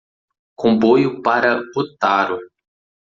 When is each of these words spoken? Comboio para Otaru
Comboio 0.55 1.21
para 1.21 1.61
Otaru 1.77 2.39